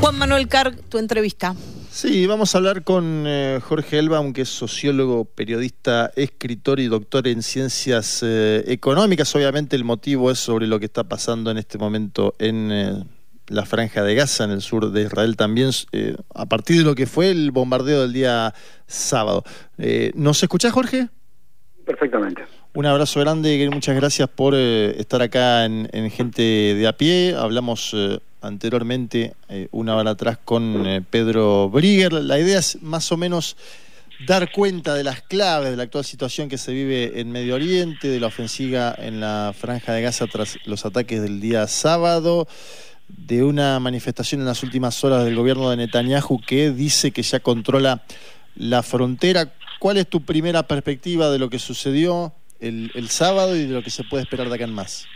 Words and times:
Juan 0.00 0.16
Manuel 0.16 0.48
Carg, 0.48 0.80
tu 0.88 0.96
entrevista. 0.96 1.54
Sí, 1.90 2.26
vamos 2.26 2.54
a 2.54 2.58
hablar 2.58 2.84
con 2.84 3.24
eh, 3.26 3.60
Jorge 3.62 3.98
Elba, 3.98 4.16
aunque 4.16 4.42
es 4.42 4.48
sociólogo, 4.48 5.26
periodista, 5.26 6.10
escritor 6.16 6.80
y 6.80 6.86
doctor 6.86 7.28
en 7.28 7.42
ciencias 7.42 8.22
eh, 8.22 8.64
económicas. 8.68 9.36
Obviamente 9.36 9.76
el 9.76 9.84
motivo 9.84 10.30
es 10.30 10.38
sobre 10.38 10.66
lo 10.66 10.78
que 10.78 10.86
está 10.86 11.04
pasando 11.04 11.50
en 11.50 11.58
este 11.58 11.76
momento 11.76 12.34
en 12.38 12.72
eh, 12.72 13.04
la 13.48 13.66
franja 13.66 14.02
de 14.02 14.14
Gaza, 14.14 14.44
en 14.44 14.52
el 14.52 14.62
sur 14.62 14.90
de 14.90 15.02
Israel 15.02 15.36
también, 15.36 15.68
a 16.34 16.46
partir 16.46 16.78
de 16.78 16.84
lo 16.84 16.94
que 16.94 17.06
fue 17.06 17.30
el 17.30 17.50
bombardeo 17.50 18.00
del 18.00 18.14
día 18.14 18.54
sábado. 18.86 19.44
¿Nos 20.14 20.42
escuchás, 20.42 20.72
Jorge? 20.72 21.08
Perfectamente. 21.84 22.44
Un 22.72 22.86
abrazo 22.86 23.20
grande, 23.20 23.68
muchas 23.70 23.96
gracias 23.96 24.28
por 24.28 24.54
estar 24.54 25.20
acá 25.20 25.66
en, 25.66 26.10
Gente 26.10 26.42
de 26.42 26.86
a 26.86 26.96
pie. 26.96 27.34
Hablamos 27.36 27.94
anteriormente, 28.40 29.34
eh, 29.48 29.68
una 29.70 29.96
hora 29.96 30.12
atrás, 30.12 30.38
con 30.44 30.86
eh, 30.86 31.02
Pedro 31.08 31.68
Brigger. 31.68 32.12
La 32.12 32.38
idea 32.38 32.58
es 32.58 32.80
más 32.82 33.10
o 33.12 33.16
menos 33.16 33.56
dar 34.26 34.52
cuenta 34.52 34.94
de 34.94 35.04
las 35.04 35.22
claves 35.22 35.70
de 35.70 35.76
la 35.76 35.84
actual 35.84 36.04
situación 36.04 36.48
que 36.48 36.58
se 36.58 36.72
vive 36.72 37.20
en 37.20 37.30
Medio 37.30 37.54
Oriente, 37.54 38.08
de 38.08 38.20
la 38.20 38.26
ofensiva 38.26 38.94
en 38.98 39.20
la 39.20 39.54
franja 39.58 39.92
de 39.92 40.02
Gaza 40.02 40.26
tras 40.26 40.58
los 40.66 40.84
ataques 40.84 41.22
del 41.22 41.40
día 41.40 41.66
sábado, 41.66 42.46
de 43.08 43.42
una 43.42 43.80
manifestación 43.80 44.40
en 44.40 44.46
las 44.46 44.62
últimas 44.62 45.02
horas 45.02 45.24
del 45.24 45.36
gobierno 45.36 45.70
de 45.70 45.76
Netanyahu 45.76 46.40
que 46.46 46.70
dice 46.70 47.10
que 47.10 47.22
ya 47.22 47.40
controla 47.40 48.02
la 48.56 48.82
frontera. 48.82 49.52
¿Cuál 49.78 49.96
es 49.96 50.06
tu 50.06 50.22
primera 50.22 50.62
perspectiva 50.64 51.30
de 51.30 51.38
lo 51.38 51.48
que 51.48 51.58
sucedió 51.58 52.34
el, 52.60 52.92
el 52.94 53.08
sábado 53.08 53.56
y 53.56 53.66
de 53.66 53.72
lo 53.72 53.82
que 53.82 53.90
se 53.90 54.04
puede 54.04 54.22
esperar 54.22 54.48
de 54.48 54.54
acá 54.54 54.64
en 54.64 54.74
más? 54.74 55.06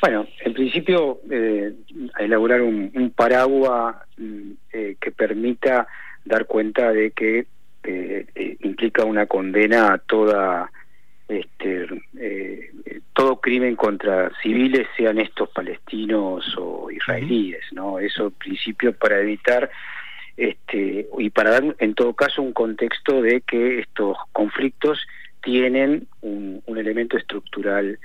Bueno, 0.00 0.26
en 0.42 0.54
principio, 0.54 1.20
eh, 1.30 1.74
elaborar 2.18 2.62
un, 2.62 3.12
paraguas 3.14 3.96
mm, 4.16 4.50
eh, 4.72 4.96
que 4.98 5.10
permita 5.10 5.86
dar 6.24 6.46
cuenta 6.46 6.90
de 6.92 7.10
que 7.10 7.46
eh, 7.82 8.26
eh, 8.34 8.56
implica 8.60 9.04
una 9.04 9.26
condena 9.26 9.92
a 9.92 9.98
toda 9.98 10.70
este, 11.28 11.86
todo 13.12 13.40
crimen 13.40 13.76
contra 13.76 14.32
civiles, 14.42 14.88
sean 14.96 15.18
estos 15.18 15.50
palestinos 15.50 16.56
o 16.58 16.90
israelíes, 16.90 17.62
¿no? 17.72 17.98
Eso 17.98 18.26
en 18.26 18.32
principio 18.32 18.92
para 18.94 19.20
evitar 19.20 19.70
este 20.36 21.08
y 21.18 21.30
para 21.30 21.50
dar 21.50 21.76
en 21.78 21.94
todo 21.94 22.14
caso 22.14 22.42
un 22.42 22.52
contexto 22.52 23.20
de 23.20 23.42
que 23.42 23.80
estos 23.80 24.16
conflictos 24.32 25.06
tienen 25.42 26.08
un, 26.22 26.62
un 26.66 26.78
elemento 26.78 27.16
estructural 27.16 27.98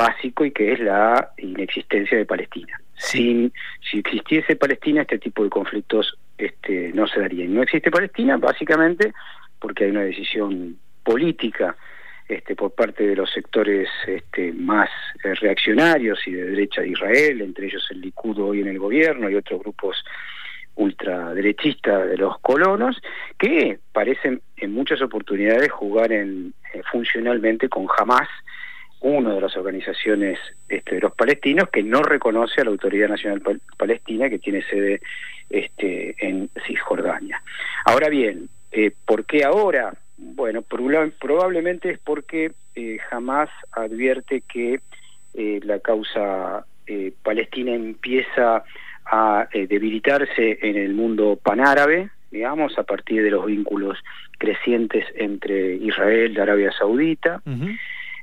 básico 0.00 0.46
y 0.46 0.50
que 0.50 0.72
es 0.72 0.80
la 0.80 1.32
inexistencia 1.36 2.16
de 2.16 2.24
Palestina. 2.24 2.80
Sin, 2.96 3.52
si 3.90 3.98
existiese 3.98 4.56
Palestina, 4.56 5.02
este 5.02 5.18
tipo 5.18 5.44
de 5.44 5.50
conflictos 5.50 6.18
este, 6.38 6.90
no 6.94 7.06
se 7.06 7.20
darían. 7.20 7.54
No 7.54 7.62
existe 7.62 7.90
Palestina, 7.90 8.38
básicamente, 8.38 9.12
porque 9.58 9.84
hay 9.84 9.90
una 9.90 10.02
decisión 10.02 10.76
política 11.02 11.76
este, 12.28 12.56
por 12.56 12.72
parte 12.72 13.06
de 13.06 13.16
los 13.16 13.30
sectores 13.30 13.88
este, 14.06 14.52
más 14.52 14.88
eh, 15.22 15.34
reaccionarios 15.34 16.26
y 16.26 16.32
de 16.32 16.44
derecha 16.44 16.80
de 16.80 16.88
Israel, 16.88 17.42
entre 17.42 17.66
ellos 17.66 17.86
el 17.90 18.00
Likud 18.00 18.38
hoy 18.38 18.60
en 18.60 18.68
el 18.68 18.78
gobierno 18.78 19.28
y 19.28 19.34
otros 19.34 19.60
grupos 19.60 20.02
ultraderechistas 20.76 22.08
de 22.08 22.16
los 22.16 22.38
colonos, 22.40 22.96
que 23.38 23.80
parecen 23.92 24.40
en 24.56 24.72
muchas 24.72 25.02
oportunidades 25.02 25.70
jugar 25.70 26.12
en, 26.12 26.54
eh, 26.72 26.80
funcionalmente 26.90 27.68
con 27.68 27.86
Hamas 27.98 28.28
una 29.00 29.34
de 29.34 29.40
las 29.40 29.56
organizaciones 29.56 30.38
este, 30.68 30.96
de 30.96 31.00
los 31.00 31.14
palestinos 31.14 31.68
que 31.70 31.82
no 31.82 32.02
reconoce 32.02 32.60
a 32.60 32.64
la 32.64 32.70
Autoridad 32.70 33.08
Nacional 33.08 33.42
Palestina 33.76 34.28
que 34.28 34.38
tiene 34.38 34.62
sede 34.62 35.00
este, 35.48 36.14
en 36.18 36.50
Cisjordania. 36.66 37.42
Ahora 37.84 38.08
bien, 38.08 38.48
eh, 38.72 38.92
¿por 39.04 39.24
qué 39.24 39.44
ahora? 39.44 39.94
Bueno, 40.16 40.62
probablemente 40.62 41.90
es 41.90 41.98
porque 41.98 42.52
eh, 42.74 42.98
jamás 43.08 43.48
advierte 43.72 44.42
que 44.42 44.80
eh, 45.34 45.60
la 45.62 45.80
causa 45.80 46.64
palestina 47.22 47.72
empieza 47.72 48.64
a 49.06 49.48
debilitarse 49.52 50.58
en 50.60 50.76
el 50.76 50.92
mundo 50.92 51.38
panárabe, 51.40 52.10
digamos, 52.32 52.76
a 52.78 52.82
partir 52.82 53.22
de 53.22 53.30
los 53.30 53.46
vínculos 53.46 53.96
crecientes 54.38 55.04
entre 55.14 55.76
Israel 55.76 56.32
y 56.34 56.40
Arabia 56.40 56.72
Saudita. 56.72 57.40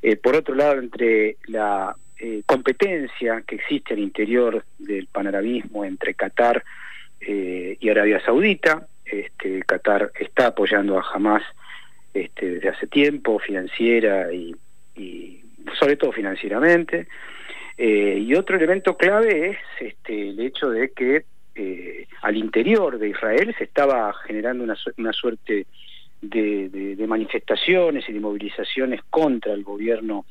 Eh, 0.02 0.16
por 0.16 0.36
otro 0.36 0.56
lado, 0.56 0.80
entre 0.80 1.38
la 1.46 1.96
eh, 2.20 2.42
competencia 2.46 3.44
que 3.46 3.56
existe 3.56 3.94
al 3.94 4.00
interior 4.00 4.64
del 4.78 5.08
panarabismo 5.08 5.86
entre 5.86 6.14
Qatar 6.14 6.64
eh, 7.22 7.78
y 7.80 7.90
Arabia 7.90 8.24
Saudita, 8.24 8.88
este, 9.06 9.64
Qatar 9.64 10.12
está 10.20 10.48
apoyando 10.48 11.00
a 11.00 11.06
Hamas 11.14 11.44
este, 12.14 12.50
desde 12.50 12.70
hace 12.70 12.88
tiempo, 12.88 13.40
financiera 13.40 14.32
y, 14.34 14.56
sobre 15.80 15.96
todo 15.96 16.12
financieramente. 16.12 17.08
y 17.78 18.34
otro 18.34 18.56
elemento 18.58 18.98
clave 18.98 19.52
es 19.52 19.58
este, 19.80 20.30
el 20.30 20.40
hecho 20.40 20.70
de 20.72 20.92
que 20.92 21.26
al 22.22 22.36
interior 22.36 22.98
de 22.98 23.10
Israel 23.10 23.54
se 23.58 23.66
estaba 23.66 24.14
generando 24.26 24.64
una, 24.64 24.76
una 24.98 25.14
suerte 25.14 25.68
de, 26.22 27.06
manifestaciones 27.08 28.08
y 28.10 28.14
de 28.14 28.20
movilizaciones 28.20 29.02
contra 29.10 29.54
el 29.54 29.64
gobierno 29.64 30.26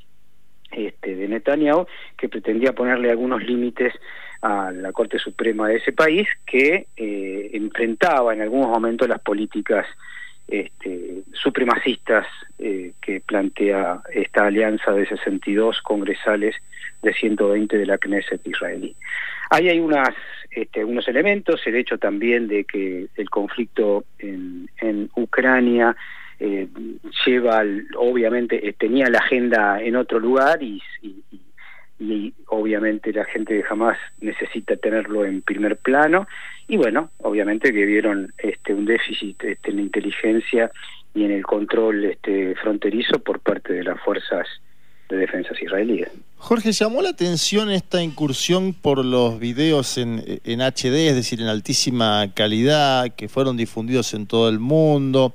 este, 0.70 1.14
de 1.14 1.28
Netanyahu, 1.28 1.86
que 2.16 2.28
pretendía 2.28 2.74
ponerle 2.74 3.10
algunos 3.10 3.42
límites 3.42 3.94
a 4.42 4.70
la 4.72 4.92
Corte 4.92 5.18
Suprema 5.18 5.68
de 5.68 5.76
ese 5.76 5.92
país, 5.92 6.28
que 6.44 6.88
eh, 6.96 7.50
enfrentaba 7.52 8.34
en 8.34 8.42
algunos 8.42 8.68
momentos 8.68 9.08
las 9.08 9.20
políticas 9.20 9.86
este, 10.48 11.22
supremacistas 11.32 12.26
eh, 12.58 12.92
que 13.00 13.20
plantea 13.20 14.00
esta 14.12 14.46
alianza 14.46 14.92
de 14.92 15.06
62 15.06 15.82
congresales 15.82 16.54
de 17.02 17.12
120 17.12 17.76
de 17.76 17.86
la 17.86 17.98
Knesset 17.98 18.46
israelí. 18.46 18.94
Ahí 19.50 19.68
hay 19.68 19.80
unas, 19.80 20.14
este, 20.50 20.84
unos 20.84 21.06
elementos, 21.08 21.60
el 21.66 21.76
hecho 21.76 21.98
también 21.98 22.48
de 22.48 22.64
que 22.64 23.06
el 23.16 23.30
conflicto 23.30 24.04
en, 24.18 24.66
Ucrania 25.16 25.96
eh, 26.38 26.68
lleva, 27.24 27.62
obviamente, 27.96 28.68
eh, 28.68 28.72
tenía 28.72 29.08
la 29.08 29.18
agenda 29.18 29.80
en 29.82 29.96
otro 29.96 30.18
lugar 30.18 30.62
y, 30.62 30.82
y, 31.98 32.34
obviamente 32.48 33.12
la 33.12 33.24
gente 33.24 33.54
de 33.54 33.64
Hamas 33.68 33.98
necesita 34.20 34.76
tenerlo 34.76 35.24
en 35.24 35.42
primer 35.42 35.76
plano. 35.76 36.26
Y 36.68 36.76
bueno, 36.76 37.10
obviamente 37.18 37.72
que 37.72 37.84
vieron 37.86 38.32
este, 38.38 38.74
un 38.74 38.84
déficit 38.84 39.42
este, 39.44 39.70
en 39.70 39.76
la 39.76 39.82
inteligencia 39.82 40.70
y 41.14 41.24
en 41.24 41.30
el 41.30 41.44
control 41.44 42.04
este, 42.04 42.54
fronterizo 42.56 43.20
por 43.20 43.40
parte 43.40 43.72
de 43.72 43.84
las 43.84 44.00
fuerzas 44.00 44.46
de 45.08 45.16
defensas 45.16 45.60
israelíes. 45.62 46.08
Jorge, 46.38 46.72
llamó 46.72 47.02
la 47.02 47.10
atención 47.10 47.70
esta 47.70 48.02
incursión 48.02 48.72
por 48.74 49.04
los 49.04 49.38
videos 49.38 49.98
en, 49.98 50.40
en, 50.44 50.60
HD, 50.60 51.08
es 51.08 51.14
decir, 51.14 51.40
en 51.40 51.46
altísima 51.46 52.30
calidad, 52.34 53.14
que 53.14 53.28
fueron 53.28 53.56
difundidos 53.56 54.14
en 54.14 54.26
todo 54.26 54.48
el 54.48 54.58
mundo. 54.58 55.34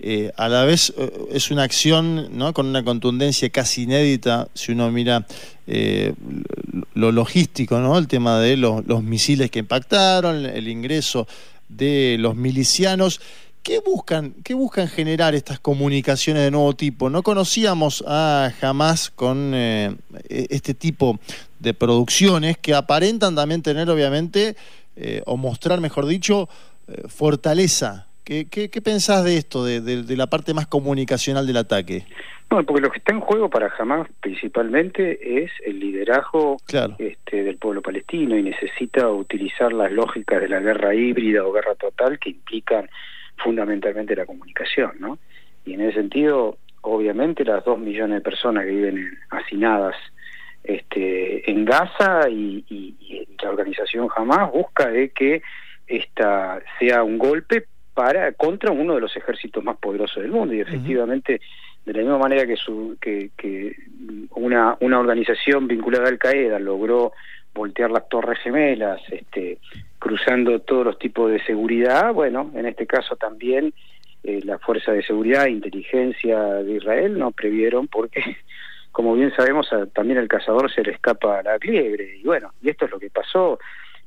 Eh, 0.00 0.32
a 0.36 0.48
la 0.48 0.64
vez 0.64 0.92
eh, 0.96 1.10
es 1.32 1.50
una 1.50 1.64
acción 1.64 2.36
¿no? 2.36 2.52
con 2.52 2.66
una 2.66 2.84
contundencia 2.84 3.50
casi 3.50 3.82
inédita, 3.82 4.48
si 4.54 4.72
uno 4.72 4.90
mira 4.90 5.26
eh, 5.66 6.14
lo 6.94 7.12
logístico, 7.12 7.78
¿no? 7.80 7.98
el 7.98 8.06
tema 8.06 8.38
de 8.40 8.56
los, 8.56 8.86
los 8.86 9.02
misiles 9.02 9.50
que 9.50 9.58
impactaron, 9.58 10.46
el 10.46 10.68
ingreso 10.68 11.26
de 11.68 12.16
los 12.18 12.36
milicianos. 12.36 13.20
¿Qué 13.68 13.80
buscan, 13.80 14.32
¿Qué 14.42 14.54
buscan 14.54 14.88
generar 14.88 15.34
estas 15.34 15.60
comunicaciones 15.60 16.42
de 16.42 16.50
nuevo 16.50 16.72
tipo? 16.72 17.10
No 17.10 17.22
conocíamos 17.22 18.02
a 18.08 18.50
jamás 18.58 19.10
con 19.10 19.52
eh, 19.54 19.94
e-, 20.30 20.46
este 20.48 20.72
tipo 20.72 21.18
de 21.60 21.74
producciones 21.74 22.56
que 22.56 22.72
aparentan 22.74 23.34
también 23.34 23.60
tener, 23.60 23.90
obviamente, 23.90 24.56
eh, 24.96 25.20
o 25.26 25.36
mostrar, 25.36 25.82
mejor 25.82 26.06
dicho, 26.06 26.48
eh, 26.88 27.02
fortaleza. 27.08 28.06
¿Qué, 28.24 28.48
qué, 28.48 28.80
pensás 28.80 29.22
de 29.22 29.36
esto, 29.36 29.62
de, 29.62 29.82
de, 29.82 30.16
la 30.16 30.28
parte 30.28 30.54
más 30.54 30.66
comunicacional 30.66 31.46
del 31.46 31.58
ataque? 31.58 32.06
No, 32.50 32.64
porque 32.64 32.80
lo 32.80 32.90
que 32.90 32.98
está 33.00 33.12
en 33.12 33.20
juego 33.20 33.50
para 33.50 33.70
Hamas 33.78 34.08
principalmente 34.22 35.44
es 35.44 35.50
el 35.66 35.78
liderazgo 35.78 36.56
este, 36.98 37.42
del 37.42 37.58
pueblo 37.58 37.82
palestino 37.82 38.34
y 38.34 38.42
necesita 38.42 39.10
utilizar 39.10 39.74
las 39.74 39.92
lógicas 39.92 40.40
de 40.40 40.48
la 40.48 40.60
guerra 40.60 40.94
híbrida 40.94 41.44
o 41.44 41.52
guerra 41.52 41.74
total 41.74 42.18
que 42.18 42.30
implican 42.30 42.88
fundamentalmente 43.42 44.16
la 44.16 44.26
comunicación, 44.26 44.92
¿no? 44.98 45.18
Y 45.64 45.74
en 45.74 45.82
ese 45.82 46.00
sentido, 46.00 46.58
obviamente, 46.82 47.44
las 47.44 47.64
dos 47.64 47.78
millones 47.78 48.18
de 48.18 48.20
personas 48.20 48.64
que 48.64 48.70
viven 48.70 49.18
hacinadas 49.30 49.94
este, 50.64 51.50
en 51.50 51.64
Gaza 51.64 52.28
y, 52.28 52.64
la 53.42 53.50
organización 53.50 54.08
jamás 54.08 54.50
busca 54.50 54.88
de 54.90 55.10
que 55.10 55.42
esta 55.86 56.60
sea 56.78 57.04
un 57.04 57.18
golpe 57.18 57.66
para 57.94 58.32
contra 58.32 58.72
uno 58.72 58.96
de 58.96 59.00
los 59.00 59.16
ejércitos 59.16 59.62
más 59.62 59.76
poderosos 59.76 60.22
del 60.22 60.32
mundo 60.32 60.54
y 60.54 60.60
efectivamente 60.60 61.40
de 61.86 61.92
la 61.92 62.00
misma 62.00 62.18
manera 62.18 62.46
que 62.46 62.56
su 62.56 62.98
que, 63.00 63.30
que 63.36 63.76
una 64.30 64.76
una 64.80 64.98
organización 64.98 65.68
vinculada 65.68 66.06
a 66.06 66.08
Al 66.08 66.18
Qaeda 66.18 66.58
logró 66.58 67.12
voltear 67.58 67.90
las 67.90 68.08
torres 68.08 68.38
gemelas 68.38 69.00
este 69.10 69.58
cruzando 69.98 70.60
todos 70.60 70.86
los 70.86 70.98
tipos 70.98 71.30
de 71.30 71.42
seguridad, 71.44 72.14
bueno, 72.14 72.50
en 72.54 72.66
este 72.66 72.86
caso 72.86 73.16
también 73.16 73.74
eh, 74.22 74.40
la 74.44 74.58
fuerza 74.58 74.92
de 74.92 75.02
seguridad 75.02 75.46
e 75.46 75.50
inteligencia 75.50 76.38
de 76.38 76.76
Israel 76.76 77.18
no 77.18 77.32
previeron 77.32 77.88
porque, 77.88 78.22
como 78.92 79.14
bien 79.14 79.32
sabemos, 79.36 79.68
también 79.92 80.18
al 80.18 80.28
cazador 80.28 80.72
se 80.72 80.82
le 80.82 80.92
escapa 80.92 81.42
la 81.42 81.56
liebre. 81.58 82.18
Y 82.18 82.24
bueno, 82.24 82.52
y 82.62 82.70
esto 82.70 82.84
es 82.84 82.90
lo 82.90 82.98
que 82.98 83.10
pasó. 83.10 83.58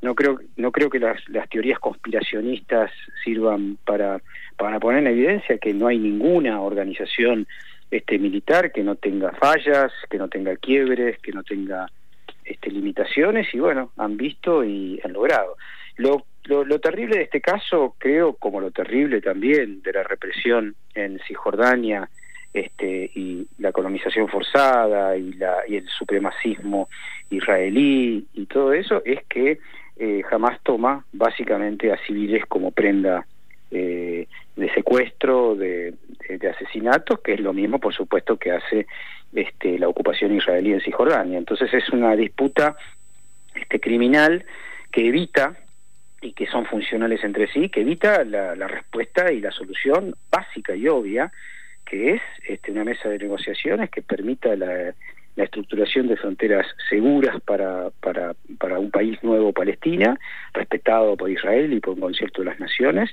No 0.01 0.15
creo, 0.15 0.39
no 0.56 0.71
creo 0.71 0.89
que 0.89 1.00
las, 1.00 1.19
teorías 1.50 1.80
conspiracionistas 1.80 2.92
sirvan 3.24 3.77
para, 3.86 4.19
para 4.57 4.80
poner 4.80 5.01
en 5.01 5.07
evidencia 5.07 5.57
que 5.59 5.74
no 5.74 5.88
hay 5.88 6.00
ninguna 6.00 6.59
organización 6.62 7.47
este 7.92 8.18
militar 8.18 8.71
que 8.71 8.83
no 8.83 8.95
tenga 8.95 9.31
fallas, 9.33 9.92
que 10.09 10.18
no 10.18 10.30
tenga 10.30 10.56
quiebres, 10.56 11.19
que 11.19 11.31
no 11.33 11.44
tenga 11.44 11.88
este, 12.44 12.72
limitaciones 12.72 13.48
y 13.54 13.60
bueno, 13.60 13.92
han 13.98 14.18
visto 14.18 14.64
y 14.64 15.00
han 15.04 15.14
logrado. 15.14 15.58
Lo, 15.98 16.26
lo, 16.46 16.80
terrible 16.80 17.18
de 17.18 17.24
este 17.24 17.42
caso, 17.42 17.96
creo, 17.98 18.34
como 18.34 18.60
lo 18.60 18.72
terrible 18.72 19.22
también 19.22 19.82
de 19.82 19.94
la 19.94 20.04
represión 20.04 20.76
en 20.96 21.20
Cisjordania 21.28 22.10
este, 22.54 23.12
y 23.16 23.48
la 23.60 23.72
colonización 23.72 24.28
forzada 24.28 25.16
y, 25.16 25.34
la, 25.34 25.58
y 25.68 25.78
el 25.78 25.88
supremacismo 25.88 26.90
israelí 27.30 28.26
y 28.34 28.46
todo 28.48 28.74
eso, 28.74 29.02
es 29.06 29.24
que 29.28 29.60
eh, 29.98 30.24
jamás 30.30 30.60
toma 30.64 31.06
básicamente 31.14 31.92
a 31.92 31.98
civiles 32.06 32.46
como 32.48 32.72
prenda 32.72 33.26
eh, 33.70 34.28
de 34.56 34.74
secuestro, 34.74 35.56
de, 35.56 35.94
de, 36.42 36.50
asesinatos, 36.50 37.20
que 37.22 37.34
es 37.34 37.40
lo 37.40 37.54
mismo, 37.54 37.80
por 37.80 37.94
supuesto, 37.94 38.38
que 38.38 38.52
hace 38.52 38.88
este, 39.34 39.80
la 39.80 39.88
ocupación 39.88 40.36
israelí 40.36 40.74
en 40.74 40.82
Cisjordania. 40.82 41.38
Entonces 41.38 41.74
es 41.74 41.90
una 41.90 42.16
disputa 42.16 42.76
este, 43.56 43.80
criminal 43.80 44.46
que 44.92 45.08
evita 45.08 45.56
y 46.22 46.34
que 46.34 46.48
son 46.48 46.66
funcionales 46.66 47.24
entre 47.24 47.48
sí, 47.52 47.70
que 47.70 47.82
evita 47.82 48.24
la, 48.24 48.68
respuesta 48.68 49.32
y 49.32 49.42
la 49.42 49.52
solución 49.52 50.16
básica 50.30 50.76
y 50.76 50.88
obvia, 50.88 51.32
que 51.86 52.14
es 52.14 52.22
este, 52.48 52.72
una 52.72 52.84
mesa 52.84 53.10
de 53.10 53.18
negociaciones 53.18 53.90
que 53.90 54.02
permita 54.02 54.56
la, 54.56 54.94
la 55.36 55.46
estructuración 55.46 56.08
de 56.08 56.18
fronteras 56.18 56.68
seguras 56.90 57.40
para, 57.42 57.90
para, 58.02 58.36
para 58.60 58.80
un 58.80 58.92
país 58.92 59.22
nuevo 59.24 59.54
Palestina, 59.54 60.20
respetado 60.54 61.16
por 61.16 61.30
Israel 61.30 61.74
y 61.74 61.80
por 61.80 61.94
un 61.94 62.02
concierto 62.02 62.42
de 62.42 62.50
las 62.50 62.60
naciones, 62.60 63.10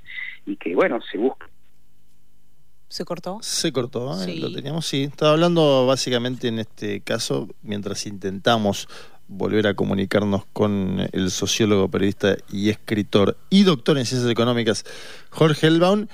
y 0.46 0.56
que, 0.56 0.74
bueno, 0.74 1.00
se 1.00 1.18
busca. 1.18 1.47
¿Se 2.88 3.04
cortó? 3.04 3.38
Se 3.42 3.72
cortó, 3.72 4.22
¿eh? 4.22 4.36
lo 4.36 4.50
teníamos, 4.52 4.86
sí. 4.86 5.04
Estaba 5.04 5.32
hablando 5.32 5.86
básicamente 5.86 6.48
en 6.48 6.58
este 6.58 7.00
caso, 7.00 7.48
mientras 7.62 8.06
intentamos 8.06 8.88
volver 9.28 9.66
a 9.66 9.74
comunicarnos 9.74 10.46
con 10.54 11.06
el 11.12 11.30
sociólogo, 11.30 11.90
periodista 11.90 12.36
y 12.50 12.70
escritor 12.70 13.36
y 13.50 13.64
doctor 13.64 13.98
en 13.98 14.06
ciencias 14.06 14.30
económicas, 14.30 14.84
Jorge 15.28 15.66
Elbaum, 15.66 16.06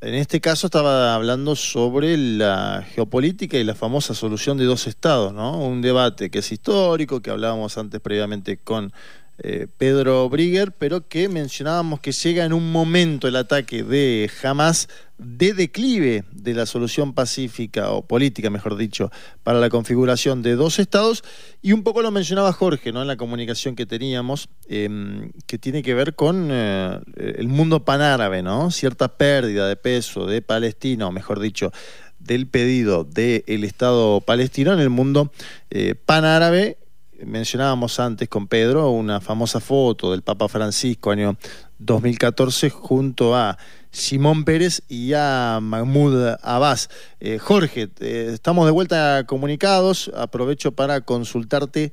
en 0.00 0.14
este 0.14 0.40
caso 0.40 0.68
estaba 0.68 1.14
hablando 1.14 1.56
sobre 1.56 2.16
la 2.16 2.86
geopolítica 2.94 3.58
y 3.58 3.64
la 3.64 3.74
famosa 3.74 4.14
solución 4.14 4.56
de 4.56 4.64
dos 4.64 4.86
estados, 4.86 5.34
¿no? 5.34 5.58
Un 5.58 5.82
debate 5.82 6.30
que 6.30 6.38
es 6.38 6.52
histórico, 6.52 7.20
que 7.20 7.30
hablábamos 7.30 7.76
antes 7.76 8.00
previamente 8.00 8.58
con 8.58 8.92
eh, 9.38 9.66
Pedro 9.76 10.28
Brigger, 10.28 10.72
pero 10.72 11.06
que 11.06 11.28
mencionábamos 11.28 12.00
que 12.00 12.12
llega 12.12 12.44
en 12.44 12.52
un 12.52 12.72
momento 12.72 13.28
el 13.28 13.36
ataque 13.36 13.82
de 13.82 14.30
Hamas 14.42 14.88
de 15.18 15.52
declive 15.52 16.24
de 16.32 16.54
la 16.54 16.64
solución 16.64 17.12
pacífica 17.12 17.90
o 17.90 18.06
política, 18.06 18.50
mejor 18.50 18.76
dicho, 18.76 19.10
para 19.42 19.58
la 19.58 19.68
configuración 19.68 20.42
de 20.42 20.54
dos 20.54 20.78
estados 20.78 21.24
y 21.60 21.72
un 21.72 21.82
poco 21.82 22.02
lo 22.02 22.10
mencionaba 22.10 22.52
Jorge, 22.52 22.92
¿no? 22.92 23.02
En 23.02 23.08
la 23.08 23.16
comunicación 23.16 23.74
que 23.74 23.84
teníamos, 23.84 24.48
em, 24.68 25.32
que 25.46 25.58
tiene 25.58 25.82
que 25.82 25.94
ver 25.94 26.14
con 26.14 26.48
eh, 26.50 27.00
el 27.16 27.48
mundo 27.48 27.84
panárabe, 27.84 28.42
¿no? 28.42 28.70
Cierta 28.70 29.08
pérdida 29.08 29.68
de 29.68 29.76
peso 29.76 30.26
de 30.26 30.40
Palestina, 30.40 31.08
o 31.08 31.12
mejor 31.12 31.40
dicho, 31.40 31.72
del 32.20 32.46
pedido 32.46 33.04
del 33.04 33.64
Estado 33.64 34.20
palestino 34.20 34.72
en 34.72 34.80
el 34.80 34.90
mundo 34.90 35.32
eh, 35.70 35.94
panárabe 35.94 36.78
mencionábamos 37.24 37.98
antes 38.00 38.28
con 38.28 38.46
Pedro 38.46 38.90
una 38.90 39.20
famosa 39.20 39.60
foto 39.60 40.12
del 40.12 40.22
Papa 40.22 40.48
Francisco 40.48 41.10
año 41.10 41.36
2014 41.78 42.70
junto 42.70 43.34
a 43.34 43.58
Simón 43.90 44.44
Pérez 44.44 44.82
y 44.88 45.12
a 45.14 45.58
Mahmoud 45.60 46.36
Abbas. 46.42 46.90
Eh, 47.20 47.38
Jorge, 47.38 47.88
eh, 48.00 48.30
estamos 48.32 48.66
de 48.66 48.72
vuelta 48.72 49.24
comunicados. 49.26 50.10
Aprovecho 50.16 50.72
para 50.72 51.00
consultarte. 51.00 51.92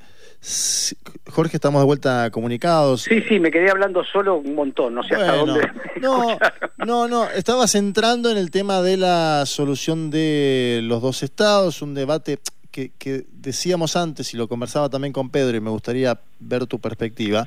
Jorge, 1.29 1.57
estamos 1.57 1.81
de 1.81 1.85
vuelta 1.85 2.29
comunicados. 2.31 3.03
Sí, 3.03 3.21
sí, 3.27 3.39
me 3.39 3.49
quedé 3.49 3.71
hablando 3.71 4.03
solo 4.03 4.35
un 4.35 4.53
montón, 4.53 4.93
no 4.93 5.03
sé 5.03 5.15
hasta 5.15 5.35
dónde. 5.37 5.71
No, 6.01 6.37
no, 6.77 7.07
no, 7.07 7.29
estabas 7.29 7.73
entrando 7.75 8.29
en 8.29 8.37
el 8.37 8.51
tema 8.51 8.81
de 8.81 8.97
la 8.97 9.45
solución 9.45 10.11
de 10.11 10.81
los 10.83 11.01
dos 11.01 11.23
estados, 11.23 11.81
un 11.81 11.95
debate 11.95 12.37
que, 12.75 13.25
decíamos 13.31 13.95
antes, 13.95 14.33
y 14.33 14.37
lo 14.37 14.49
conversaba 14.49 14.89
también 14.89 15.13
con 15.13 15.29
Pedro, 15.29 15.55
y 15.55 15.61
me 15.61 15.69
gustaría 15.69 16.19
ver 16.39 16.65
tu 16.67 16.79
perspectiva. 16.79 17.45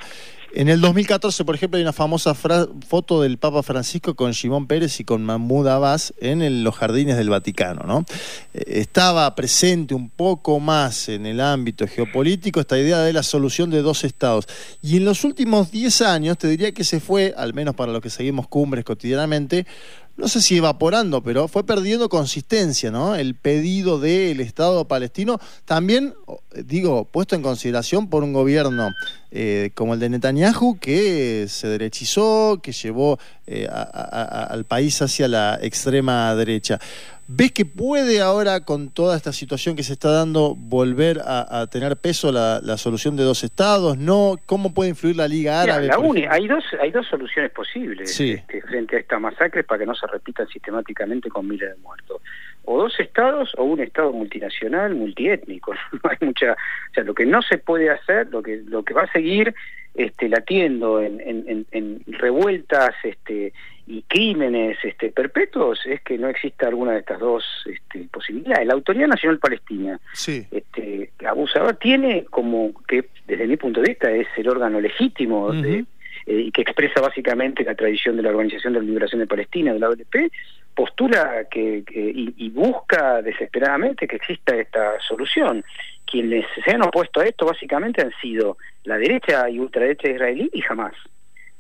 En 0.55 0.71
el 0.71 0.81
2014, 0.81 1.45
por 1.45 1.55
ejemplo, 1.55 1.77
hay 1.77 1.83
una 1.83 1.93
famosa 1.93 2.35
foto 2.35 3.21
del 3.21 3.37
Papa 3.37 3.63
Francisco 3.63 4.15
con 4.15 4.33
Simón 4.33 4.67
Pérez 4.67 4.99
y 4.99 5.05
con 5.05 5.23
Mahmoud 5.23 5.69
Abbas 5.69 6.15
en 6.21 6.65
los 6.65 6.75
jardines 6.75 7.19
del 7.19 7.29
Vaticano. 7.29 7.83
¿no? 7.85 8.07
Eh, 8.55 8.81
estaba 8.81 9.35
presente 9.35 9.95
un 9.95 10.09
poco 10.09 10.59
más 10.59 11.11
en 11.11 11.27
el 11.27 11.43
ámbito 11.43 11.87
geopolítico 11.87 12.61
esta 12.61 12.79
idea 12.79 13.01
de 13.01 13.13
la 13.13 13.23
solución 13.23 13.69
de 13.69 13.83
dos 13.83 14.05
estados. 14.05 14.47
Y 14.81 14.97
en 14.97 15.05
los 15.05 15.23
últimos 15.25 15.71
10 15.71 16.01
años, 16.01 16.39
te 16.39 16.49
diría 16.49 16.73
que 16.73 16.85
se 16.85 16.99
fue, 16.99 17.35
al 17.37 17.53
menos 17.53 17.75
para 17.75 17.93
los 17.93 18.01
que 18.01 18.09
seguimos 18.09 18.49
cumbres 18.49 18.87
cotidianamente, 18.87 19.67
no 20.19 20.26
sé 20.26 20.43
si 20.43 20.56
evaporando, 20.56 21.23
pero 21.23 21.47
fue 21.47 21.65
perdiendo 21.65 22.09
consistencia, 22.09 22.91
¿no? 22.91 23.15
El 23.15 23.37
pedido 23.37 24.00
del 24.00 24.41
Estado 24.41 24.87
palestino, 24.88 25.38
también, 25.65 26.15
digo, 26.55 27.05
puesto 27.05 27.37
en 27.37 27.43
consideración 27.43 28.09
por 28.09 28.23
un 28.23 28.33
gobierno 28.33 28.91
eh, 29.31 29.71
como 29.75 29.95
el 29.95 30.00
de 30.00 30.09
Netanyahu, 30.09 30.79
que 30.81 31.47
se 31.49 31.69
derechizó, 31.69 32.61
que 32.62 32.73
llevó 32.73 33.19
eh, 33.47 33.69
al 33.71 34.65
país 34.65 35.00
hacia 35.03 35.29
la 35.29 35.59
extrema 35.61 36.35
derecha. 36.35 36.79
¿Ves 37.31 37.53
que 37.53 37.67
puede 37.67 38.23
ahora, 38.23 38.65
con 38.65 38.89
toda 38.89 39.15
esta 39.15 39.35
situación 39.35 39.77
que 39.77 39.83
se 39.83 39.93
está 39.93 40.11
dando, 40.11 40.55
volver 40.56 41.21
a, 41.23 41.67
tener 41.67 41.99
peso 41.99 42.33
la, 42.33 42.77
solución 42.79 43.17
de 43.17 43.23
dos 43.23 43.45
estados? 43.45 43.99
¿No? 43.99 44.37
¿Cómo 44.47 44.73
puede 44.73 44.89
influir 44.89 45.17
la 45.17 45.29
Liga 45.29 45.61
Árabe? 45.61 45.91
hay, 46.31 46.49
dos, 46.49 46.65
hay 46.81 46.91
dos 46.91 47.06
soluciones 47.06 47.50
posibles 47.50 48.19
este, 48.19 48.62
frente 48.62 48.97
a 48.97 49.00
estas 49.00 49.21
masacres 49.21 49.67
para 49.67 49.81
que 49.81 49.85
no 49.85 49.95
se 49.95 50.07
repitan 50.07 50.49
sistemáticamente 50.49 51.28
con 51.28 51.47
miles 51.47 51.69
de 51.69 51.76
muertos. 51.83 52.23
O 52.71 52.83
dos 52.83 53.01
estados 53.01 53.53
o 53.57 53.65
un 53.65 53.81
estado 53.81 54.13
multinacional, 54.13 54.95
multiétnico. 54.95 55.75
No 55.93 56.11
hay 56.11 56.17
mucha, 56.21 56.53
o 56.53 56.95
sea, 56.95 57.05
lo 57.05 57.15
que 57.15 57.25
no 57.25 57.41
se 57.43 57.59
puede 57.59 57.91
hacer, 57.91 58.29
lo 58.31 58.43
que 58.43 58.63
lo 58.67 58.83
que 58.83 58.95
va 58.95 59.03
a 59.03 59.13
seguir 59.13 59.55
este, 59.95 60.29
latiendo 60.29 61.01
en, 61.01 61.21
en, 61.21 61.67
en 61.73 62.01
revueltas 62.07 62.95
este, 63.03 63.53
y 63.89 64.03
crímenes 64.03 64.77
este, 64.85 65.11
perpetuos 65.11 65.81
es 65.87 66.03
que 66.03 66.19
no 66.19 66.29
exista 66.29 66.69
alguna 66.69 66.93
de 66.93 66.99
estas 66.99 67.19
dos 67.19 67.45
este, 67.65 68.07
posibilidades. 68.13 68.67
La 68.67 68.75
Autoridad 68.75 69.09
Nacional 69.09 69.39
Palestina, 69.39 69.99
sí. 70.13 70.47
este, 70.51 71.11
abusador, 71.27 71.77
tiene 71.77 72.27
como 72.27 72.73
que, 72.87 73.07
desde 73.27 73.47
mi 73.47 73.57
punto 73.57 73.81
de 73.81 73.89
vista, 73.89 74.11
es 74.11 74.29
el 74.37 74.49
órgano 74.49 74.79
legítimo 74.79 75.53
de, 75.53 75.87
eh, 76.27 76.41
y 76.41 76.51
que 76.53 76.63
expresa 76.63 77.01
básicamente 77.01 77.65
la 77.65 77.75
tradición 77.75 78.17
de 78.17 78.23
la 78.23 78.29
Organización 78.29 78.75
de 78.75 78.81
la 78.81 78.85
Liberación 78.85 79.21
de 79.21 79.27
Palestina, 79.27 79.73
de 79.73 79.79
la 79.79 79.89
OLP, 79.89 80.31
postula 80.78 81.44
que, 81.50 81.82
y, 81.90 82.35
y, 82.37 82.50
busca 82.50 83.20
desesperadamente 83.20 84.06
que 84.06 84.14
exista 84.14 84.54
esta 84.54 85.00
solución. 85.00 85.64
Quienes 86.06 86.47
se 86.64 86.70
han 86.70 86.82
opuesto 86.82 87.20
a 87.20 87.25
esto 87.25 87.47
básicamente 87.47 88.00
han 88.00 88.12
sido 88.23 88.58
la 88.85 88.97
derecha 88.97 89.50
y 89.50 89.58
ultraderecha 89.58 90.08
israelí 90.08 90.49
y 90.52 90.61
jamás 90.61 90.94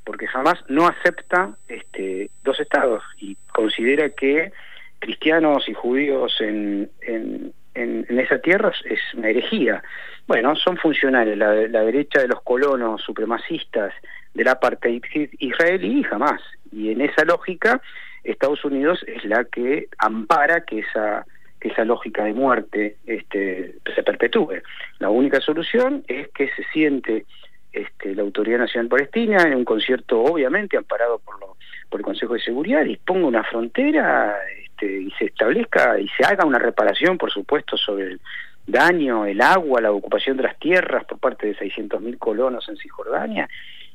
porque 0.04 0.26
jamás 0.26 0.54
no 0.68 0.86
acepta 0.86 1.50
este, 1.68 2.30
dos 2.42 2.58
estados 2.58 3.02
y 3.18 3.36
considera 3.52 4.08
que 4.08 4.52
cristianos 5.00 5.68
y 5.68 5.74
judíos 5.74 6.34
en, 6.40 6.90
en, 7.02 7.52
en, 7.74 8.18
esa 8.18 8.38
tierra 8.38 8.72
es 8.86 9.00
una 9.12 9.28
herejía. 9.28 9.82
Bueno, 10.26 10.56
son 10.56 10.78
funcionales 10.78 11.36
la, 11.36 11.52
la 11.68 11.82
derecha 11.82 12.22
de 12.22 12.28
los 12.28 12.40
colonos 12.40 13.02
supremacistas 13.02 13.92
del 14.32 14.48
apartheid 14.48 15.02
israelí 15.40 16.00
y 16.00 16.04
jamás. 16.04 16.40
Y 16.72 16.90
en 16.90 17.02
esa 17.02 17.26
lógica, 17.26 17.82
Estados 18.24 18.64
Unidos 18.64 19.04
es 19.06 19.24
la 19.24 19.44
que 19.44 19.88
ampara 19.98 20.64
que 20.64 20.80
esa 20.80 21.24
que 21.60 21.68
esa 21.68 21.84
lógica 21.84 22.24
de 22.24 22.34
muerte 22.34 22.96
este, 23.06 23.74
se 23.94 24.02
perpetúe. 24.02 24.62
La 24.98 25.10
única 25.10 25.40
solución 25.40 26.04
es 26.06 26.28
que 26.28 26.48
se 26.50 26.62
siente 26.72 27.26
este, 27.72 28.14
la 28.14 28.22
Autoridad 28.22 28.58
Nacional 28.58 28.88
Palestina 28.88 29.42
en 29.42 29.54
un 29.54 29.64
concierto 29.64 30.22
obviamente 30.22 30.76
amparado 30.76 31.18
por, 31.18 31.38
lo, 31.40 31.56
por 31.88 32.00
el 32.00 32.04
Consejo 32.04 32.34
de 32.34 32.40
Seguridad 32.40 32.84
disponga 32.84 33.26
una 33.26 33.44
frontera 33.44 34.36
este, 34.62 35.00
y 35.02 35.10
se 35.18 35.26
establezca 35.26 35.98
y 35.98 36.08
se 36.08 36.24
haga 36.24 36.44
una 36.44 36.58
reparación 36.58 37.18
por 37.18 37.30
supuesto 37.30 37.76
sobre 37.76 38.06
el 38.06 38.20
daño, 38.66 39.26
el 39.26 39.40
agua, 39.40 39.80
la 39.80 39.92
ocupación 39.92 40.36
de 40.36 40.44
las 40.44 40.58
tierras 40.58 41.04
por 41.04 41.18
parte 41.18 41.46
de 41.46 41.56
600.000 41.56 42.18
colonos 42.18 42.68
en 42.68 42.76
Cisjordania 42.76 43.48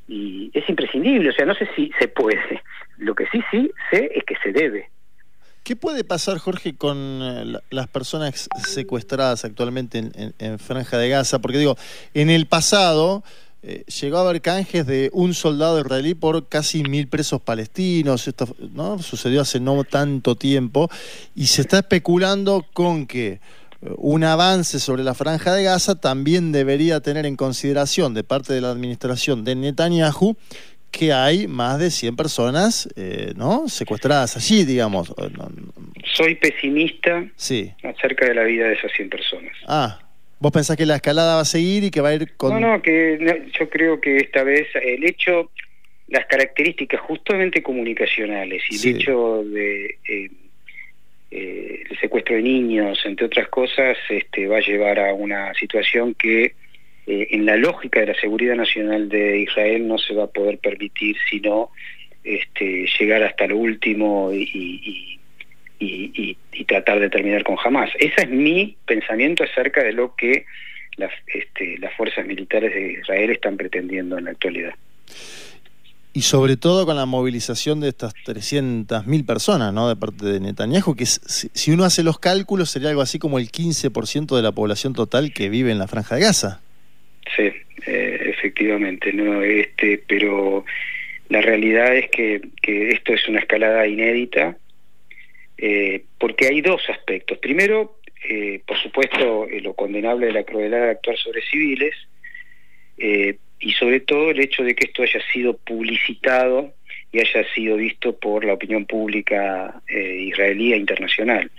y 0.07 0.51
es 0.53 0.67
imprescindible, 0.69 1.29
o 1.29 1.33
sea, 1.33 1.45
no 1.45 1.55
sé 1.55 1.67
si 1.75 1.91
se 1.99 2.07
puede. 2.07 2.61
Lo 2.97 3.15
que 3.15 3.25
sí, 3.31 3.41
sí 3.51 3.71
sé 3.91 4.11
es 4.13 4.23
que 4.25 4.35
se 4.43 4.51
debe. 4.51 4.89
¿Qué 5.63 5.77
puede 5.77 6.03
pasar, 6.03 6.39
Jorge, 6.39 6.75
con 6.75 6.97
eh, 7.21 7.59
las 7.69 7.87
personas 7.87 8.49
secuestradas 8.67 9.45
actualmente 9.45 10.03
en, 10.37 10.59
Franja 10.59 10.97
de 10.97 11.07
Gaza? 11.07 11.39
Porque 11.39 11.57
digo, 11.57 11.77
en 12.13 12.29
el 12.29 12.47
pasado 12.47 13.23
eh, 13.61 13.85
llegó 13.85 14.17
a 14.17 14.27
haber 14.27 14.41
canjes 14.41 14.85
de 14.85 15.09
un 15.13 15.33
soldado 15.33 15.79
israelí 15.79 16.15
por 16.15 16.49
casi 16.49 16.83
mil 16.83 17.07
presos 17.07 17.41
palestinos. 17.41 18.27
Esto 18.27 18.53
¿no? 18.73 18.99
sucedió 18.99 19.39
hace 19.39 19.61
no 19.61 19.85
tanto 19.85 20.35
tiempo 20.35 20.89
y 21.33 21.45
se 21.45 21.61
está 21.61 21.79
especulando 21.79 22.65
con 22.73 23.07
que 23.07 23.39
un 23.97 24.23
avance 24.23 24.79
sobre 24.79 25.03
la 25.03 25.13
franja 25.13 25.53
de 25.53 25.63
Gaza 25.63 25.99
también 25.99 26.51
debería 26.51 27.01
tener 27.01 27.25
en 27.25 27.35
consideración 27.35 28.13
de 28.13 28.23
parte 28.23 28.53
de 28.53 28.61
la 28.61 28.71
administración 28.71 29.43
de 29.43 29.55
Netanyahu 29.55 30.35
que 30.93 31.11
hay 31.11 31.47
más 31.47 31.79
de 31.79 31.89
100 31.89 32.15
personas 32.15 32.87
eh, 32.95 33.33
¿no? 33.35 33.67
secuestradas 33.67 34.37
allí, 34.37 34.63
digamos. 34.63 35.13
Soy 36.13 36.35
pesimista 36.35 37.25
sí. 37.35 37.71
acerca 37.83 38.27
de 38.27 38.35
la 38.35 38.43
vida 38.43 38.67
de 38.67 38.75
esas 38.75 38.91
100 38.91 39.09
personas. 39.09 39.53
Ah, 39.67 39.99
¿vos 40.39 40.51
pensás 40.51 40.77
que 40.77 40.85
la 40.85 40.97
escalada 40.97 41.35
va 41.35 41.41
a 41.41 41.45
seguir 41.45 41.83
y 41.85 41.89
que 41.89 41.99
va 41.99 42.09
a 42.09 42.13
ir 42.13 42.35
con...? 42.37 42.61
No, 42.61 42.75
no, 42.75 42.81
que 42.81 43.49
yo 43.59 43.69
creo 43.71 43.99
que 43.99 44.17
esta 44.17 44.43
vez 44.43 44.67
el 44.75 45.03
hecho, 45.03 45.49
las 46.09 46.27
características 46.27 47.01
justamente 47.01 47.63
comunicacionales 47.63 48.61
y 48.69 48.89
el 48.89 48.95
hecho 48.95 49.43
de... 49.43 49.97
Eh, 50.07 50.29
eh, 51.35 51.83
el 51.89 51.97
secuestro 51.97 52.35
de 52.35 52.43
niños, 52.43 53.01
entre 53.05 53.25
otras 53.25 53.47
cosas, 53.47 53.97
este, 54.07 54.47
va 54.47 54.57
a 54.57 54.61
llevar 54.61 54.99
a 54.99 55.15
una 55.15 55.51
situación 55.55 56.13
que 56.13 56.53
eh, 57.07 57.27
en 57.31 57.47
la 57.47 57.57
lógica 57.57 58.01
de 58.01 58.05
la 58.07 58.13
seguridad 58.13 58.55
nacional 58.55 59.09
de 59.09 59.39
Israel 59.39 59.87
no 59.87 59.97
se 59.97 60.13
va 60.13 60.25
a 60.25 60.27
poder 60.27 60.59
permitir 60.59 61.17
sino 61.27 61.71
este, 62.23 62.85
llegar 62.99 63.23
hasta 63.23 63.47
lo 63.47 63.57
último 63.57 64.31
y, 64.31 65.19
tratar 66.67 66.99
de 66.99 67.09
terminar 67.09 67.43
con 67.43 67.55
jamás. 67.57 67.89
Ese 67.99 68.21
es 68.21 68.29
mi 68.29 68.77
pensamiento 68.85 69.43
acerca 69.43 69.83
de 69.83 69.91
lo 69.91 70.15
que 70.15 70.45
las, 70.97 71.11
este, 71.27 71.77
las 71.77 71.93
fuerzas 71.95 72.25
militares 72.25 72.73
de 72.73 72.93
Israel 72.93 73.31
están 73.31 73.57
pretendiendo 73.57 74.17
en 74.17 74.25
la 74.25 74.31
actualidad. 74.31 74.73
Y 76.15 76.21
sobre 76.21 76.57
todo 76.57 76.85
con 76.85 76.95
la 76.95 77.07
movilización 77.07 77.79
de 77.79 77.89
estas 77.89 78.13
300.000 78.13 79.25
personas, 79.25 79.73
¿no? 79.73 79.89
De 79.89 79.95
parte 79.95 80.25
de 80.25 80.39
Netanyahu, 80.39 80.95
que 80.95 81.07
si 81.07 81.71
uno 81.71 81.85
hace 81.85 82.03
los 82.03 82.19
cálculos 82.19 82.69
sería 82.69 82.89
algo 82.89 83.01
así 83.01 83.17
como 83.17 83.39
el 83.39 83.51
15% 83.51 84.35
de 84.35 84.41
la 84.43 84.51
población 84.51 84.93
total 84.93 85.33
que 85.33 85.49
vive 85.49 85.71
en 85.71 85.79
la 85.79 85.87
franja 85.87 86.15
de 86.15 86.21
Gaza. 86.21 86.61
Sí, 87.35 87.51
eh, 87.87 88.19
efectivamente, 88.29 89.11
no, 89.11 89.41
este, 89.41 90.03
pero 90.07 90.65
la 91.29 91.41
realidad 91.41 91.95
es 91.95 92.11
que, 92.11 92.41
que 92.61 92.89
esto 92.89 93.13
es 93.13 93.27
una 93.27 93.39
escalada 93.39 93.87
inédita, 93.87 94.55
eh, 95.57 96.03
porque 96.19 96.47
hay 96.47 96.61
dos 96.61 96.81
aspectos. 96.89 97.39
Primero, 97.39 97.97
eh, 98.29 98.61
por 98.67 98.77
supuesto, 98.77 99.47
lo 99.49 99.73
condenable 99.73 100.27
de 100.27 100.33
la 100.33 100.43
crueldad 100.43 100.81
de 100.81 100.91
actuar 100.91 101.17
sobre 101.17 101.41
civiles, 101.41 101.95
y 103.59 103.71
sobre 103.73 103.99
todo 104.01 104.31
el 104.31 104.39
hecho 104.39 104.63
de 104.63 104.75
que 104.75 104.85
esto 104.85 105.03
haya 105.03 105.21
sido 105.31 105.57
publicitado 105.57 106.73
y 107.11 107.19
haya 107.19 107.45
sido 107.53 107.77
visto 107.77 108.17
por 108.17 108.43
la 108.43 108.53
opinión 108.53 108.85
pública 108.85 109.81
israelí 109.87 110.73
e 110.73 110.77
internacional. 110.77 111.49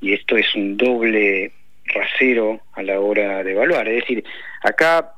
Y 0.00 0.12
esto 0.12 0.36
es 0.36 0.54
un 0.54 0.76
doble 0.76 1.52
rasero 1.86 2.60
a 2.72 2.82
la 2.82 3.00
hora 3.00 3.42
de 3.42 3.52
evaluar. 3.52 3.88
Es 3.88 4.02
decir, 4.02 4.24
acá, 4.62 5.14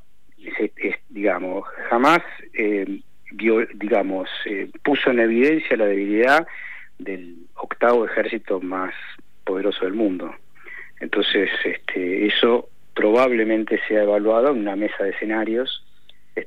digamos, 1.08 1.64
jamás, 1.88 2.20
eh, 2.54 3.00
digamos, 3.30 4.28
eh, 4.46 4.68
puso 4.82 5.10
en 5.10 5.20
evidencia 5.20 5.76
la 5.76 5.86
debilidad 5.86 6.46
del 6.98 7.36
octavo 7.54 8.06
ejército 8.06 8.60
más 8.60 8.94
poderoso 9.44 9.84
del 9.84 9.94
mundo. 9.94 10.34
Entonces, 11.00 11.50
este, 11.64 12.26
eso 12.26 12.68
probablemente 12.94 13.80
sea 13.86 14.02
evaluado 14.02 14.50
en 14.50 14.60
una 14.60 14.76
mesa 14.76 15.04
de 15.04 15.10
escenarios 15.10 15.84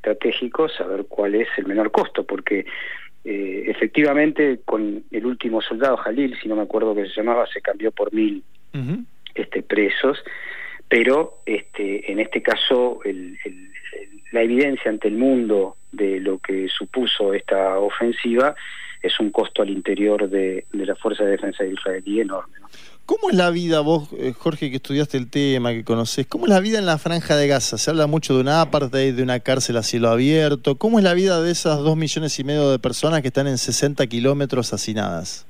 estratégicos 0.09 0.79
a 0.79 0.85
ver 0.85 1.05
cuál 1.07 1.35
es 1.35 1.47
el 1.57 1.65
menor 1.67 1.91
costo, 1.91 2.23
porque 2.23 2.65
eh, 3.23 3.63
efectivamente 3.67 4.59
con 4.65 5.03
el 5.11 5.25
último 5.25 5.61
soldado, 5.61 5.97
Jalil, 5.97 6.37
si 6.41 6.47
no 6.47 6.55
me 6.55 6.63
acuerdo 6.63 6.95
que 6.95 7.07
se 7.07 7.15
llamaba, 7.15 7.45
se 7.47 7.61
cambió 7.61 7.91
por 7.91 8.13
mil 8.13 8.43
este, 9.35 9.61
presos, 9.61 10.23
pero 10.87 11.41
este, 11.45 12.11
en 12.11 12.19
este 12.19 12.41
caso 12.41 12.99
la 14.31 14.41
evidencia 14.41 14.89
ante 14.89 15.07
el 15.07 15.15
mundo 15.15 15.77
de 15.91 16.19
lo 16.19 16.39
que 16.39 16.67
supuso 16.69 17.33
esta 17.33 17.79
ofensiva 17.79 18.55
es 19.01 19.19
un 19.19 19.31
costo 19.31 19.61
al 19.61 19.69
interior 19.69 20.29
de, 20.29 20.65
la 20.71 20.95
Fuerza 20.95 21.23
de 21.23 21.31
Defensa 21.31 21.63
israelí 21.65 22.21
enorme. 22.21 22.53
¿Cómo 23.05 23.31
es 23.31 23.35
la 23.35 23.49
vida, 23.49 23.79
vos, 23.79 24.09
eh, 24.19 24.33
Jorge, 24.37 24.69
que 24.69 24.75
estudiaste 24.75 25.17
el 25.17 25.31
tema, 25.31 25.71
que 25.71 25.83
conocés, 25.83 26.27
cómo 26.27 26.45
es 26.45 26.51
la 26.51 26.59
vida 26.59 26.77
en 26.77 26.85
la 26.85 26.99
Franja 26.99 27.35
de 27.35 27.47
Gaza? 27.47 27.77
Se 27.77 27.89
habla 27.89 28.05
mucho 28.05 28.35
de 28.35 28.41
una 28.41 28.61
apartheid, 28.61 29.15
de 29.15 29.23
una 29.23 29.39
cárcel 29.39 29.77
a 29.77 29.83
cielo 29.83 30.09
abierto. 30.09 30.77
¿Cómo 30.77 30.99
es 30.99 31.03
la 31.03 31.15
vida 31.15 31.41
de 31.41 31.51
esas 31.51 31.79
dos 31.79 31.97
millones 31.97 32.37
y 32.39 32.43
medio 32.43 32.69
de 32.69 32.77
personas 32.77 33.21
que 33.21 33.29
están 33.29 33.47
en 33.47 33.57
60 33.57 34.05
kilómetros 34.07 34.73
hacinadas? 34.73 35.47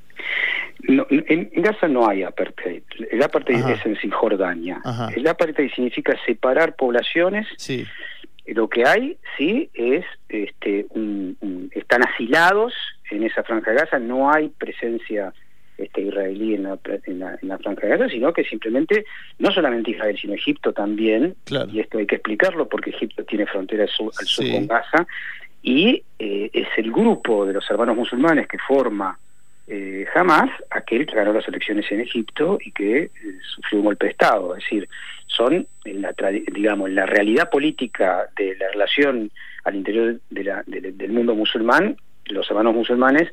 en, 0.87 1.49
Gaza 1.61 1.87
no 1.87 2.07
hay 2.07 2.23
apartheid. 2.23 2.81
El 3.11 3.21
apartheid 3.21 3.67
es 3.67 3.85
en 3.85 3.97
Cisjordania. 3.97 4.81
El 5.15 5.27
apartheid 5.27 5.71
significa 5.73 6.17
separar 6.25 6.75
poblaciones. 6.75 7.47
Sí. 7.57 7.85
Lo 8.47 8.67
que 8.67 8.85
hay, 8.85 9.17
sí, 9.37 9.69
es 9.73 10.05
este, 10.29 10.87
están 11.71 12.01
asilados 12.07 12.73
en 13.11 13.23
esa 13.23 13.43
franja 13.43 13.71
de 13.71 13.77
Gaza. 13.77 13.99
No 13.99 14.31
hay 14.31 14.49
presencia 14.49 15.33
este, 15.77 16.01
israelí 16.01 16.55
en 16.55 16.63
la, 16.63 16.79
en, 17.05 17.19
la, 17.19 17.57
franja 17.57 17.87
de 17.87 17.97
Gaza, 17.97 18.09
sino 18.09 18.33
que 18.33 18.43
simplemente, 18.43 19.05
no 19.37 19.51
solamente 19.51 19.91
Israel, 19.91 20.17
sino 20.19 20.33
Egipto 20.33 20.73
también, 20.73 21.35
y 21.71 21.79
esto 21.79 21.97
hay 21.97 22.05
que 22.05 22.15
explicarlo 22.15 22.67
porque 22.67 22.89
Egipto 22.89 23.23
tiene 23.23 23.45
frontera 23.45 23.83
al 23.83 23.89
sur, 23.89 24.11
con 24.51 24.67
Gaza, 24.67 25.07
y 25.61 26.03
eh, 26.17 26.49
es 26.53 26.67
el 26.77 26.91
grupo 26.91 27.45
de 27.45 27.53
los 27.53 27.69
hermanos 27.69 27.95
musulmanes 27.95 28.47
que 28.47 28.57
forma 28.59 29.17
eh, 29.71 30.05
jamás 30.13 30.49
aquel 30.71 31.05
que 31.05 31.15
ganó 31.15 31.31
las 31.31 31.47
elecciones 31.47 31.85
en 31.91 32.01
Egipto 32.01 32.57
y 32.59 32.71
que 32.71 33.03
eh, 33.03 33.11
sufrió 33.55 33.79
un 33.79 33.85
golpe 33.85 34.07
de 34.07 34.11
Estado. 34.13 34.55
Es 34.55 34.63
decir, 34.63 34.89
son, 35.27 35.67
en 35.85 36.01
la, 36.01 36.13
digamos, 36.51 36.89
en 36.89 36.95
la 36.95 37.05
realidad 37.05 37.49
política 37.49 38.27
de 38.35 38.55
la 38.55 38.69
relación 38.69 39.31
al 39.63 39.75
interior 39.75 40.19
del 40.29 41.11
mundo 41.11 41.35
musulmán, 41.35 41.97
los 42.29 42.49
hermanos 42.49 42.75
musulmanes 42.75 43.31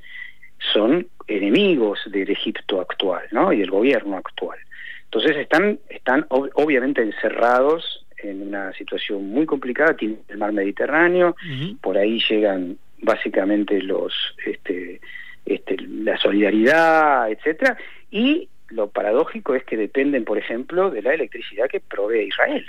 son 0.72 1.06
enemigos 1.26 2.00
del 2.06 2.30
Egipto 2.30 2.80
actual 2.80 3.24
¿no? 3.30 3.52
y 3.52 3.58
del 3.58 3.70
gobierno 3.70 4.16
actual. 4.16 4.58
Entonces 5.04 5.36
están, 5.36 5.78
están 5.88 6.26
obviamente 6.28 7.02
encerrados 7.02 8.04
en 8.18 8.42
una 8.42 8.72
situación 8.72 9.28
muy 9.28 9.46
complicada, 9.46 9.94
tienen 9.94 10.20
el 10.28 10.38
mar 10.38 10.52
Mediterráneo, 10.52 11.36
por 11.80 11.96
ahí 11.96 12.20
llegan 12.28 12.76
básicamente 13.02 13.80
los 13.82 14.12
este, 14.44 15.00
este, 15.44 15.76
la 15.78 16.18
solidaridad, 16.18 17.30
etcétera, 17.30 17.76
y 18.10 18.48
lo 18.68 18.88
paradójico 18.88 19.54
es 19.54 19.64
que 19.64 19.76
dependen, 19.76 20.24
por 20.24 20.38
ejemplo, 20.38 20.90
de 20.90 21.02
la 21.02 21.14
electricidad 21.14 21.68
que 21.68 21.80
provee 21.80 22.26
Israel, 22.26 22.66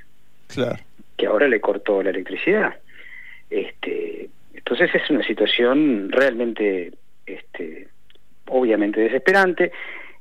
que 1.18 1.26
ahora 1.26 1.48
le 1.48 1.60
cortó 1.60 2.04
la 2.04 2.12
electricidad. 2.12 2.76
Este, 3.50 4.30
entonces 4.70 4.94
es 5.02 5.10
una 5.10 5.24
situación 5.24 6.12
realmente, 6.12 6.92
este, 7.26 7.88
obviamente 8.48 9.00
desesperante. 9.00 9.72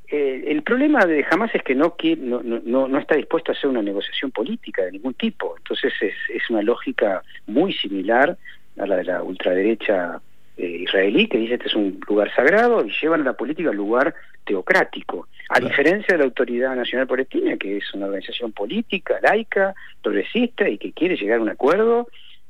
Eh, 0.07 0.45
el 0.47 0.63
problema 0.63 1.05
de 1.05 1.27
Hamas 1.29 1.53
es 1.53 1.65
que 1.65 1.75
no, 1.75 1.97
no, 2.19 2.43
no, 2.43 2.87
no 2.87 2.99
está 2.99 3.17
dispuesto 3.17 3.51
a 3.51 3.57
hacer 3.57 3.69
una 3.69 3.83
negociación 3.83 4.31
política 4.31 4.85
de 4.85 4.93
ningún 4.93 5.15
tipo. 5.15 5.57
Entonces 5.57 5.93
es, 6.01 6.15
es 6.33 6.49
una 6.49 6.63
lógica 6.63 7.25
muy 7.49 7.73
similar 7.73 8.39
a 8.79 8.87
la 8.87 8.99
de 8.99 9.05
la 9.05 9.25
ultraderecha 9.25 10.21
eh, 10.57 10.65
israelí 10.65 11.27
que 11.27 11.39
dice 11.39 11.55
este 11.55 11.67
es 11.67 11.75
un 11.75 11.99
lugar 12.09 12.33
sagrado 12.33 12.85
y 12.87 12.93
llevan 13.03 13.23
a 13.23 13.25
la 13.25 13.33
política 13.33 13.71
al 13.71 13.77
lugar 13.77 14.15
teocrático, 14.45 15.27
a 15.49 15.59
diferencia 15.59 16.13
de 16.15 16.19
la 16.19 16.25
Autoridad 16.25 16.77
Nacional 16.77 17.09
Palestina, 17.09 17.57
que 17.57 17.79
es 17.79 17.95
una 17.95 18.07
organización 18.07 18.53
política, 18.53 19.19
laica, 19.21 19.75
progresista 20.01 20.69
y 20.69 20.79
que 20.79 20.93
quiere 20.93 21.17
llegar 21.17 21.41
a 21.41 21.43
un 21.43 21.49
acuerdo 21.49 22.07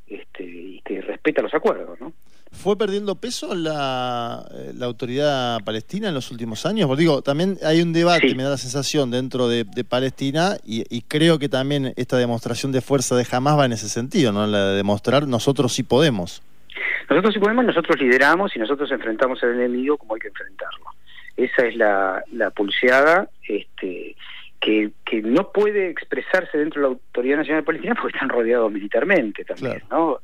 este, 0.07 0.45
y 0.45 0.81
que 0.85 1.01
respeta 1.01 1.43
los 1.43 1.55
acuerdos, 1.55 2.01
¿no? 2.01 2.13
¿Fue 2.53 2.79
perdiendo 2.79 3.17
peso 3.17 3.55
la, 3.55 4.47
eh, 4.55 4.73
la 4.75 4.87
autoridad 4.87 5.63
palestina 5.65 6.09
en 6.09 6.15
los 6.15 6.31
últimos 6.31 6.65
años? 6.65 6.87
Porque 6.87 7.03
digo, 7.03 7.21
también 7.21 7.59
hay 7.63 7.83
un 7.83 7.93
debate, 7.93 8.35
me 8.35 8.45
da 8.45 8.51
la 8.51 8.57
sensación, 8.57 9.11
dentro 9.11 9.49
de, 9.49 9.65
Palestina, 9.85 10.57
y, 10.65 10.85
y, 10.89 11.03
creo 11.03 11.39
que 11.39 11.49
también 11.49 11.93
esta 11.97 12.17
demostración 12.17 12.73
de 12.73 12.81
fuerza 12.81 13.15
de 13.17 13.25
jamás 13.25 13.59
va 13.59 13.67
en 13.67 13.73
ese 13.73 13.89
sentido, 13.89 14.33
¿no? 14.33 14.47
La 14.47 14.71
de 14.71 14.77
demostrar 14.77 15.27
nosotros 15.27 15.75
sí 15.75 15.83
podemos. 15.83 16.43
Nosotros 17.11 17.35
si 17.35 17.41
podemos, 17.41 17.65
nosotros 17.65 18.01
lideramos 18.01 18.55
y 18.57 18.59
nosotros 18.59 18.91
enfrentamos 18.91 19.43
al 19.43 19.55
enemigo 19.55 19.97
como 19.97 20.15
hay 20.15 20.21
que 20.21 20.29
enfrentarlo. 20.29 20.87
Esa 21.37 21.67
es 21.67 21.77
la, 21.77 22.23
la 22.33 22.51
pulseada 22.51 23.29
este, 23.47 24.17
que 24.61 24.91
no 25.27 25.53
puede 25.53 25.91
expresarse 25.91 26.59
dentro 26.59 26.81
de 26.81 26.89
la 26.89 26.95
Autoridad 26.95 27.39
Nacional 27.39 27.65
Palestina 27.65 27.95
porque 27.95 28.17
están 28.17 28.29
rodeados 28.29 28.73
militarmente 28.73 29.45
también, 29.45 29.83
¿no? 29.91 30.21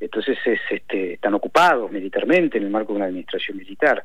entonces 0.00 0.36
es, 0.44 0.60
este, 0.70 1.14
están 1.14 1.34
ocupados 1.34 1.90
militarmente 1.90 2.58
en 2.58 2.64
el 2.64 2.70
marco 2.70 2.92
de 2.92 2.96
una 2.96 3.06
administración 3.06 3.56
militar. 3.56 4.02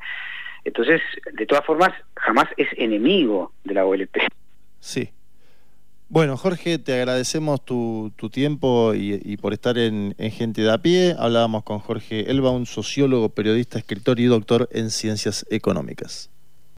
Entonces, 0.64 1.00
de 1.32 1.46
todas 1.46 1.64
formas, 1.64 1.90
jamás 2.16 2.46
es 2.56 2.68
enemigo 2.76 3.52
de 3.64 3.74
la 3.74 3.86
OLP. 3.86 4.18
Sí. 4.78 5.10
Bueno, 6.08 6.36
Jorge, 6.36 6.78
te 6.78 6.94
agradecemos 6.94 7.64
tu, 7.64 8.12
tiempo 8.32 8.92
y, 8.94 9.36
por 9.36 9.52
estar 9.52 9.78
en, 9.78 10.14
en, 10.18 10.30
Gente 10.32 10.62
de 10.62 10.72
a 10.72 10.78
pie. 10.78 11.14
Hablábamos 11.16 11.62
con 11.62 11.78
Jorge 11.78 12.30
Elba, 12.30 12.50
un 12.50 12.66
sociólogo, 12.66 13.28
periodista, 13.28 13.78
escritor 13.78 14.18
y 14.18 14.24
doctor 14.24 14.68
en 14.72 14.90
ciencias 14.90 15.46
económicas. 15.50 16.30